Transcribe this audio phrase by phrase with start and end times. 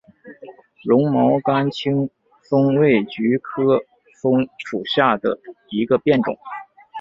[0.83, 2.09] 绒毛甘青
[2.49, 3.77] 蒿为菊科
[4.19, 5.37] 蒿属下的
[5.69, 6.35] 一个变种。